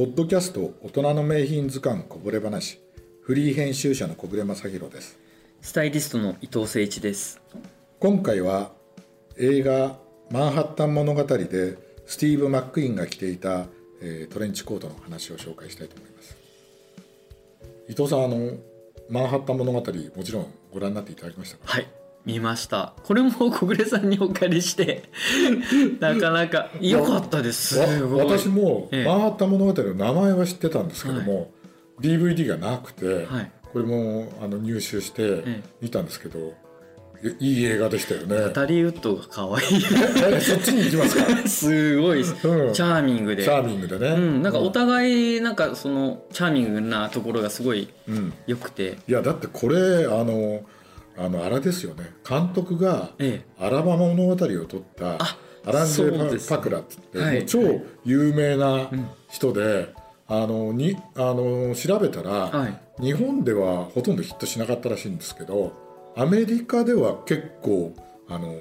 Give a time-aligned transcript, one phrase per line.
[0.00, 2.80] ポッドキャスト大人の名品図鑑こぼれ話
[3.20, 5.18] フリー編集者の小暮正弘です。
[5.60, 7.38] スタイリストの伊藤誠一です。
[7.98, 8.72] 今回は
[9.36, 9.98] 映画
[10.32, 11.76] 「マンハッタン物語」で
[12.06, 13.66] スティーブ・マックイーンが着ていた、
[14.00, 16.34] えートレンチコートの話を紹介したいと思います。
[17.86, 18.56] 伊藤さんあの
[19.10, 21.64] マンハッタン物語もちろんご覧になっていただきましたか？
[21.66, 21.86] はい
[22.24, 22.94] 見ました。
[23.04, 25.04] これも小暮さんにお借りして
[26.00, 27.74] なかなか良かったです。
[27.74, 28.26] すごい。
[28.26, 29.04] わ私も、ええ。
[29.04, 31.50] マンハッタン物語の名前は知ってたんですけども、
[32.00, 33.50] DVD がなくて、はい。
[33.72, 36.54] これもあの入手してえ見たんですけど、
[37.40, 38.40] いいい映画でしたよね。
[38.40, 40.34] ナタリーウッドが可愛い。
[40.34, 41.48] え そっちに行きますか。
[41.48, 43.44] すごい、チャーミングで。
[43.44, 48.32] チャーミングでね、うん、なんかお互いなんかそのチャーミングなところがすごいうん。
[48.46, 48.98] 良くて。
[49.06, 50.62] いやだってこれあの
[51.20, 52.14] あのあれですよね。
[52.26, 57.60] 監督がえアラバマ物語を撮ったあアランジェパ・パクラって言って、はい超
[58.04, 58.90] 有名な
[59.28, 59.92] 人で、
[60.26, 62.68] あのにあの調べたら、は
[62.98, 63.02] い。
[63.02, 65.72] 日本ではほとんどヒットしなかったらしいんですけど
[66.16, 67.94] アメリカでは結構
[68.28, 68.60] あの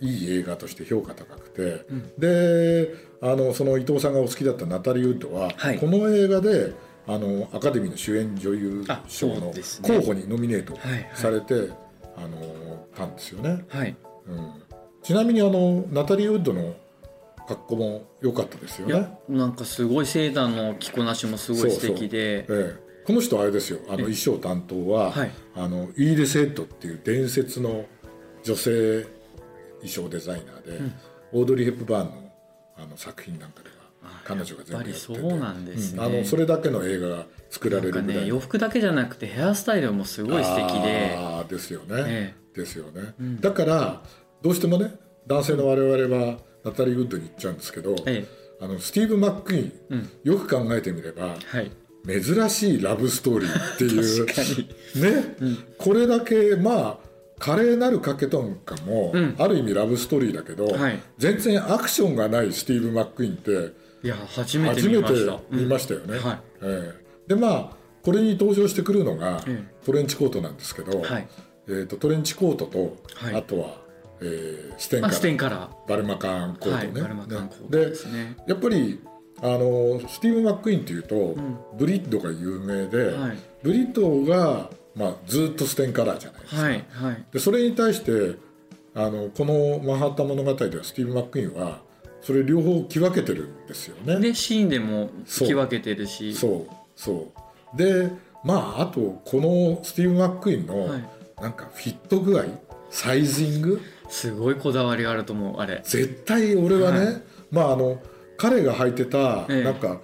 [0.00, 1.84] いい映画として評価高くて、
[2.18, 5.78] であのその伊藤さんがお好きだったナタリー・ウッドは、はい。
[5.78, 6.72] この映画で
[7.12, 11.10] あのアカデミーの主演女優あ賞の候補にノミネートはいはい。
[11.14, 11.70] されて、
[12.16, 13.96] あのたんですよね、はい。
[14.28, 14.52] うん、
[15.02, 16.74] ちなみにあのナタリー・ウッドの
[17.48, 22.42] 格好も良かったですよいねやなんかすごいセーターの着こなしもすごい素敵で。
[22.42, 22.90] ええ。
[23.04, 23.80] この人あれですよ。
[23.88, 25.30] あの衣装担当は、はい。
[25.56, 27.86] あのイーレス・ヘッドっていう伝説の
[28.44, 29.02] 女性
[29.82, 30.92] 衣装デザイナーで、
[31.32, 32.30] オードリー・ヘップバーンの
[32.76, 33.69] あの作品なんかではあ
[34.24, 34.98] 彼女が全部やってて。
[34.98, 35.98] そうなんですね。
[35.98, 36.04] うん。
[36.04, 41.16] あのそれだけの映画が作られるぐらいね洋服だけじゃなくてヘアスタイルもすごい素敵で。
[41.18, 43.40] あーですよね、えですよね、ん。
[43.40, 44.02] だから
[44.42, 44.94] どうしてもね
[45.26, 48.26] 男性の我々はナタリー・ウッドに行っちゃうんですけど、え
[48.60, 50.10] あのスティーブ・マックイーン、うん。
[50.24, 51.70] よく考えてみればえはい。
[52.22, 54.42] 珍しいラブストーリーっていう 確か
[54.96, 55.02] に。
[55.02, 55.36] ね、
[55.76, 59.34] これだけまあ華麗なる賭けとかも、うん。
[59.38, 61.00] ある意味ラブストーリーだけど、はい。
[61.18, 65.40] 全然アクションがないスティーブ・マックイーンっていや初めて初めて見ました。
[65.50, 66.18] 見ましたよね。
[66.18, 66.38] はい。
[66.62, 67.04] ええ。
[67.28, 71.28] でまあこれに登場してくるのが、えトレンチコートなんですけど、はい。
[71.68, 73.34] えー、とトレンチコートと、はい。
[73.34, 73.76] あとは、
[74.20, 76.76] えーステンカあラステンカラバルマカンコートね。
[76.76, 78.36] はいバルマカンコートでですね。
[78.46, 79.00] やっぱり
[79.42, 81.58] あのスティーブ・マックイーンっていうと、ん。
[81.78, 83.38] ブリットが有名で、はい。
[83.62, 86.62] ブリットが、まあ、ずっとステンカラーじゃないですか。
[86.62, 87.24] はいはい。
[87.32, 88.38] でそれに対して
[88.94, 91.82] あのこの「マンハッタン物語」ではスティーブ・マックイーンは
[92.22, 94.20] それ両方着分けてるんですよね。
[94.20, 96.34] でシーンでもそう着分けてるし。
[96.34, 97.32] そうそ
[97.74, 97.76] う。
[97.76, 98.10] で
[98.44, 101.04] まああとこのスティーブ・マックイーンの、はい。
[101.40, 102.44] なんかフィット具合
[102.90, 103.80] サイジング？
[104.08, 105.80] すごいこだわりがあると思うあれ。
[105.84, 107.22] 絶対俺はね、はい。
[107.50, 108.02] まああの
[108.36, 109.62] 彼が履いてた、ええ。
[109.62, 110.00] なんか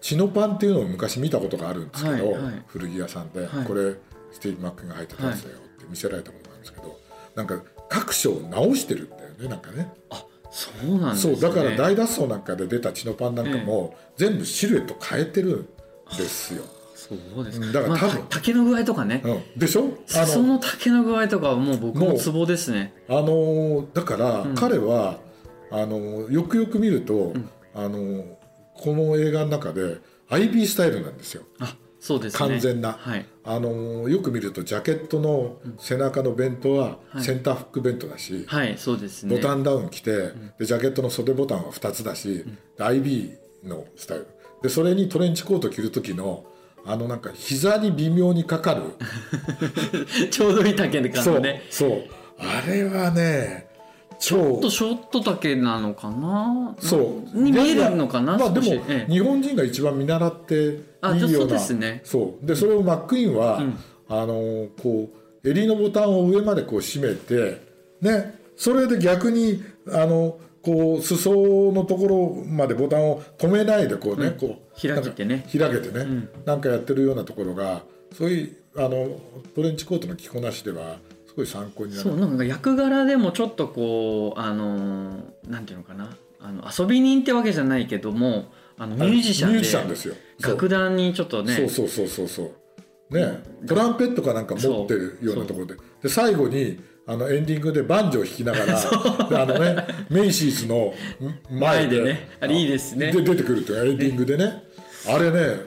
[0.00, 2.62] チノパンっていうのを昔見たことがあるんですけど、はいはい。
[2.68, 3.66] 古着屋さんで、はい。
[3.66, 3.94] これ
[4.32, 6.98] スティーブ・マックイーンが履いてたやつだよって見せられたことがあるんですけど、
[7.34, 9.92] なんか各所を直してるんだよねなんかね。
[10.10, 10.24] あ
[10.80, 11.34] そうなんですね。
[11.36, 15.68] そうだから大脱走なんかで出たチノパンなんかも、全部シルエット変えてる
[16.14, 16.62] んですよ、
[16.94, 18.22] そうですうんだからまあ多分。
[18.28, 19.22] た竹の具合とかね。
[19.24, 19.84] うん、でしょ？
[20.16, 22.92] あ裾の竹の具合とかはもう僕もうもツボですね。
[23.08, 24.54] あのーだからうん。
[24.54, 25.18] 彼は、
[25.70, 27.32] あのーよくよく見ると、
[27.74, 28.24] あのー
[28.74, 29.98] この映画の中で
[30.30, 31.42] IB スタイルなんですよ。
[31.58, 32.38] あそうですね。
[32.38, 32.92] 完全な。
[32.92, 33.26] はい。
[33.44, 37.22] あのーよく見るとジャケットの背中のベントははい。
[37.22, 39.36] センターフックベントだし、はいそうですね。
[39.36, 42.44] ボタンダウン着て、でジャケットの袖ボタンは2つだし、
[42.78, 44.26] で IB のスタイル。
[44.62, 46.44] でそれにトレンチコート着る時の
[46.86, 48.82] あのなんか膝に微妙にかかる。
[50.30, 51.62] ちょうどいい竹のそう感じね。
[51.70, 52.04] そう。
[52.38, 53.69] あれはね
[54.20, 56.76] ちょ超っとショット丈なのかな？
[56.78, 57.42] そう。
[57.42, 58.36] に見えるのかな？
[58.36, 61.54] まあでも、日本人が一番見習っていいような。
[61.54, 62.02] ですね。
[62.04, 62.46] そう。
[62.46, 63.78] でそれをマックイーンは、うん。
[64.08, 65.08] あのこ
[65.42, 67.62] う襟のボタンを上までこう締めて
[68.02, 68.38] ね。
[68.56, 74.38] それで逆にあのこう裾のところまでボタンを止めないでこうね、うん。
[74.38, 75.46] こう開けてね。
[75.54, 76.28] なんか開けてね、ん。
[76.44, 79.18] なんかやってるようなところがそういうあの
[79.54, 81.09] トレンチコートの着こなしではす
[81.40, 82.02] ごい参考になる。
[82.02, 85.16] そうなんか役柄でもちょっとこうあの
[85.48, 86.16] なんていうのかな。
[86.42, 88.46] あの遊び人ってわけじゃないけども
[88.78, 90.14] あのミュージシャンでミュージシャンですよ。
[90.40, 91.54] 楽団にちょっとね。
[91.54, 92.52] そうそうそうそうそ
[93.10, 93.14] う。
[93.14, 93.42] ね。
[93.66, 95.74] トランペットかなんか持ってるようなところで。
[96.02, 98.78] で最後にあのエンディングでバンジョー弾きながら
[99.28, 100.94] であのねメイシーズの
[101.50, 101.98] 前で。
[101.98, 102.28] 前でね。
[102.40, 103.12] あれいいですね。
[103.12, 104.64] で出てくるというエンディングでね。
[105.06, 105.60] あれね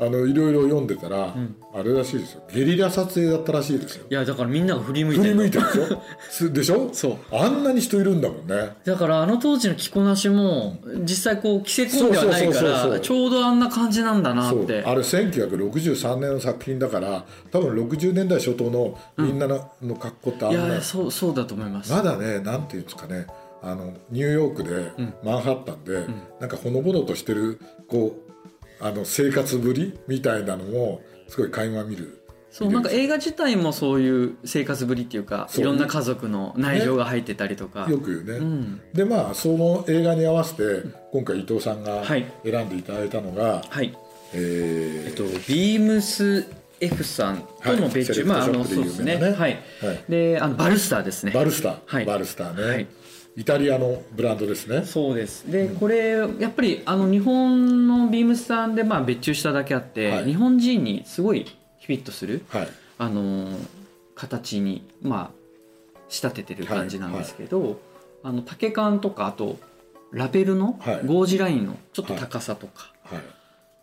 [0.00, 2.42] あのいろいろ読んでたら、んあれらしいですよ。
[2.54, 4.06] ゲリラ撮影だったらしいですよ。
[4.08, 6.02] いやだからみんなが振り向いて振りる向いてるでしょ？
[6.30, 6.90] すでしょ？
[6.92, 7.16] そう。
[7.32, 8.76] あんなに人いるんだもんね。
[8.84, 14.84] だからあの当時の着こなしも実際こう着せ込んではないからちょうどあんな感じなんだなって。
[14.86, 21.90] あれ1963年の作品だから多分60年代初頭のみんなの,、の格好ってあんいなやそうそうだと思います。
[21.92, 23.26] まだねなんていうんですかね。
[23.62, 24.92] あのニューヨークで、
[25.24, 26.04] マンハッタンで、
[26.38, 31.00] なんかほのぼのとしてるこうあの生活ぶりみたいなのも
[31.34, 32.20] すごい垣間見る
[32.52, 38.80] そうなんか映画自体もそういう生活ぶりっていうかいろんな家族の内情が入ってたりとか、よく言うね、うん。
[38.92, 42.24] でまあその映画に合わせて今回伊藤さんがはい。
[42.44, 43.92] 選んでいただいたのが、はい。
[44.32, 46.46] えーえっとビームス
[46.80, 48.28] F さんとの別注、はい。
[48.28, 49.16] まああのそうですね。
[49.16, 49.58] はい、はい。
[50.08, 51.32] であのバルスターですね。
[51.32, 52.04] バルスター、はい。
[52.04, 52.86] バルスターね、はい
[53.36, 54.84] イタリアのブランドですね。
[54.84, 55.50] そうです。
[55.50, 60.24] でこれやっぱりあの日本のビームスさんでまあ別注しただけあって、はい。
[60.24, 61.44] 日本人にすごい
[61.84, 62.68] フィットするはい。
[62.98, 63.56] あのー
[64.16, 67.80] 形にまあ仕立ててる感じなんですけど、
[68.22, 69.58] あの竹缶とかあと
[70.12, 71.06] ラベルのはい。
[71.06, 73.22] ゴージラインのちょっと高さとか、はい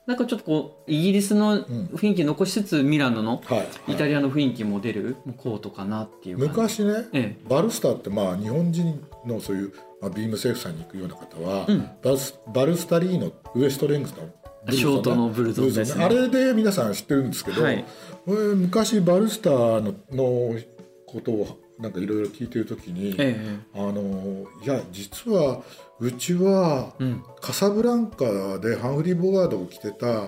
[0.07, 3.57] なんかちょっとこうイギリスの雰囲気残しつつミラノのは
[3.87, 3.93] い。
[3.93, 11.89] イタリアの雰囲気も出るコートかなっていう昔ね、えバルスターってまあ日本人のそういう、まあ、ビームセーフさんに行くような方は、うん。
[12.01, 14.27] バルスバルスタリーノウエストレングスの
[14.71, 16.03] ショートのブルゾンですね。
[16.03, 17.85] あれで皆さん知ってるんですけど、はい。
[18.25, 20.59] 昔バルスターのの
[21.05, 25.61] ことをなんかいろいろ聞いてる時に、ええあのいや実は
[25.99, 27.23] うちはえうん。
[27.41, 30.27] カサブランカでハンフリー・ボガードを着てた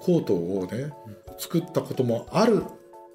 [0.00, 0.92] コートをね
[1.38, 2.62] 作ったこともある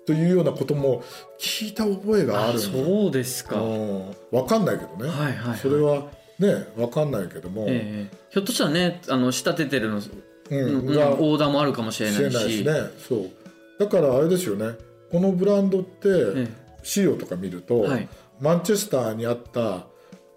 [0.06, 1.04] というようなことも
[1.40, 4.16] 聞いた覚えがああるそうですか、はいうん。
[4.32, 10.02] わかんないけどね、はいはいそれはねわかんないけども、ええひょっとしたらねあの仕立ててるの、う
[10.50, 12.20] うんん、がオーダーもあるかもしれし。
[12.20, 12.72] ないしね。
[13.08, 13.30] そう。
[13.80, 14.76] だからあれですよね。
[15.12, 16.48] このブランドってえ
[16.84, 18.10] 資料とか見ると、えはい。
[18.40, 19.86] マンチェスターにあった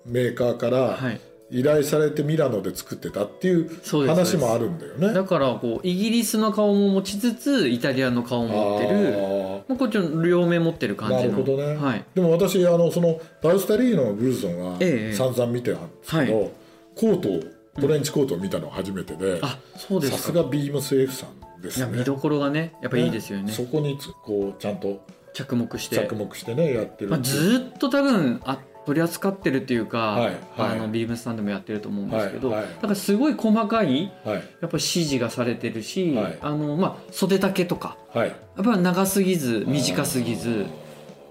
[0.05, 1.20] メーカーからはい。
[1.50, 3.69] 依頼されてミラノで作ってたっていう
[4.06, 5.12] 話もあるんだよね。
[5.12, 11.20] だからこうイギリスの顔も持ちつつイタリアの顔も持ってるあまあこっちの両面持ってる感じの。
[11.20, 11.76] なるほどね。
[11.76, 16.49] はい、ーでも私あのそのバルスタリーノのブルゾンはええ散々見てたんですけど、は
[16.96, 17.41] コートを
[17.81, 21.87] トレンチコートを見たのは初めてで、あそうでさすすかがビームス F さんですね。
[21.87, 23.52] いや見どころがねやっぱいいですよね。
[23.52, 25.96] そこにつこうちゃんと着目して。
[25.96, 30.36] 着目してねやってるまあ、ずーっと多分あ取り扱ってるっていうか、はいはい。
[30.56, 32.75] あのビームスタンドもやってると思うんですけど、はいはい。
[32.75, 34.34] だからすごい細かいはい。
[34.34, 36.38] やっぱり指示がされてるし、はい。
[36.40, 38.28] あのまあ、袖丈とかはい。
[38.28, 40.66] やっぱり長すぎず短すぎず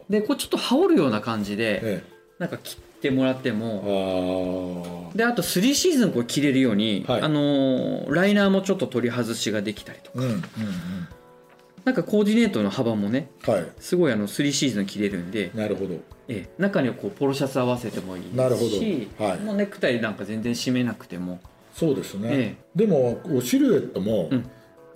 [0.10, 2.04] でこうちょっと羽織るような感じで、え
[2.40, 7.22] なんか切ってもらってもえ、あであと3シーズンこう着れるように、はい。
[7.22, 10.20] あのーライナーもちょっと取り外しができたりとか。
[10.20, 10.44] あうんうんうん
[11.86, 13.66] なんかコーディネートの幅もねはい。
[13.80, 15.96] すごいあの3シーズン着れるんで、なるほど。
[16.30, 19.26] ええ、中にはこうポロシャツ合わせてもいいなるほど。
[19.26, 19.40] はい。
[19.40, 21.42] もうネクタイなんか全然締めなくても、
[21.74, 24.50] そうですね、えでもこうシルエットも、うん。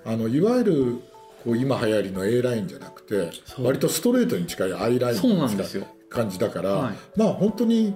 [0.05, 0.95] あのいわゆる
[1.43, 6.95] こう今流行りの A ラインじゃなくて割とストレートに近い I ラインそうなんですよ、感じだから、はい。
[7.17, 7.93] まあ本当に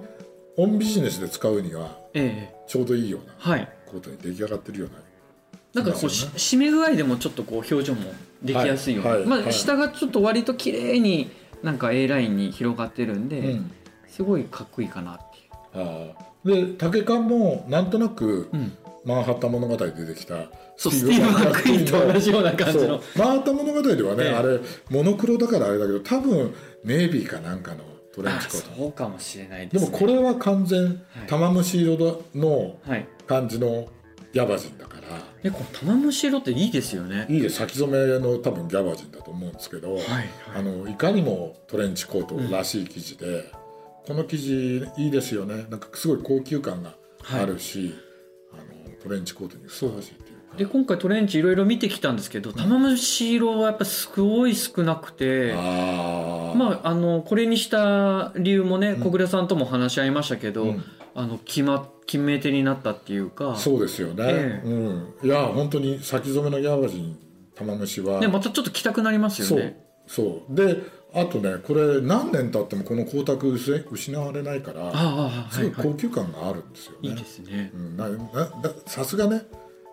[0.58, 2.54] オンビジネスで使うにはええ。
[2.66, 3.68] ちょうどいいようなはい。
[3.86, 4.96] コートに出来上がってるような
[5.74, 9.42] なんかこうし締め具合でもちょっとこう表情もできやすいような、まあ、はいはい。
[9.44, 11.30] はい下がちょっと割と綺麗に
[11.62, 13.70] なんか A ラインに広がってるんで、うん。
[14.08, 15.52] すごいかっこいいかなっていう。
[15.74, 16.66] あー。
[16.66, 18.72] で竹缶もなんとなくうん。
[19.04, 20.44] マンハッタン物語で出てきた。
[20.76, 23.02] そうスティーブ・マックイーンと同じような感じの。
[23.16, 24.30] マンハッタン物語ではね、ええ。
[24.30, 24.60] あれ
[24.90, 27.78] モノクロだからあれだけど多分ネイビーかなんかの
[28.14, 28.76] トレンあチコート。
[28.76, 33.06] そうかもしれないで、ですね、もこれは完全玉虫色のはい。
[33.26, 33.88] 感じの
[34.32, 34.86] ギャバジンだ
[35.42, 37.26] でこの玉虫色っていいですよね。
[37.28, 37.56] いいです。
[37.56, 40.28] 先染めの多分ギャバジンだと思うんですけど、はいはい。
[40.56, 43.50] あのいかにもトレンチコートらしい生地で、
[44.06, 45.66] この生地いいですよね。
[45.70, 46.94] なんかすごい高級感が
[47.32, 47.94] あるし、
[48.52, 48.62] あの
[49.02, 50.56] トレンチコートにふさわしいっていうか。
[50.56, 56.54] で今回トレンチいろいろ見てきたんですけど玉虫色はやっぱすごい少なくてあー。
[56.54, 63.56] まああのこれにした理由もね小倉さんとも話し合いましたけど、うんあの決ま決め手になったっていうか。
[63.56, 64.68] そうですよね、ええ。
[64.68, 67.18] うん、いや本当に先染めのギャバジン
[67.54, 69.84] 玉虫は、ねまたちょっと着たくなりますよね。
[70.06, 70.54] そう。
[70.54, 70.82] で
[71.14, 74.90] あとねこれ何年経ってもこの光沢失失われないから
[75.50, 75.86] すごいはいはい。
[75.92, 77.70] 高級感があるんですよね、いいですね。
[77.74, 78.16] うん、なな
[78.62, 79.42] ださすがね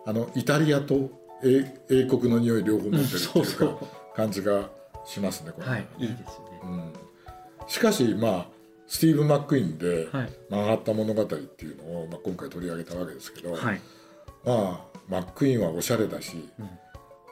[0.06, 1.10] あのイタリアと
[1.44, 3.78] 英英国の匂い両方持ってるっていうか、うんそうそう。
[4.16, 4.70] 感じが
[5.06, 5.68] しますねこれ。
[5.68, 6.60] はいいいねですね。
[6.64, 6.92] うん、
[7.68, 8.46] しかしまあ
[8.90, 13.80] スティーブ・マックイーンではい「マンハッタン物語」っていうのを、まあ、今回取り上げたわけですけど、はい。
[14.44, 16.68] まあマックイーンはおしゃれだし、うん。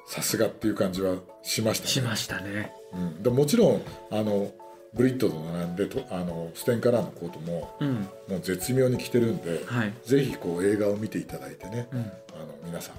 [0.07, 1.91] さすがっていう感じはしましたね。
[1.91, 2.73] しましたね。
[2.95, 4.53] うん、でもちろんあの
[4.95, 7.95] ブリットと並んでとあのステンカラーのコートもうん。
[8.29, 9.93] もう絶妙に着てるんで、はい。
[10.05, 11.99] ぜひこう映画を見ていただいてね、うん。
[12.01, 12.95] あの皆さん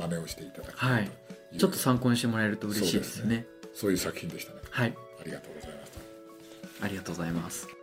[0.00, 1.10] 真似をしていただきたはい。
[1.58, 3.44] ちょっと参考にしてもらえると嬉しいですね。
[3.74, 4.60] そういう作品でしたね。
[4.70, 4.94] はい。
[5.20, 6.86] ありがとうございました。
[6.86, 7.81] ありがとうございます